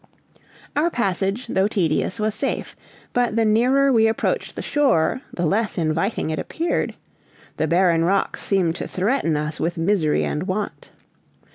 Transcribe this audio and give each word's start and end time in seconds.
Our 0.75 0.89
passage, 0.89 1.45
though 1.45 1.67
tedious, 1.67 2.19
was 2.19 2.33
safe; 2.33 2.75
but 3.13 3.35
the 3.35 3.45
nearer 3.45 3.91
we 3.93 4.07
approached 4.07 4.55
the 4.55 4.63
shore 4.63 5.21
the 5.31 5.45
less 5.45 5.77
inviting 5.77 6.31
it 6.31 6.39
appeared; 6.39 6.95
the 7.57 7.67
barren 7.67 8.03
rocks 8.03 8.41
seemed 8.41 8.73
to 8.77 8.87
threaten 8.87 9.37
us 9.37 9.59
with 9.59 9.77
misery 9.77 10.23
and 10.25 10.41
want. 10.47 10.89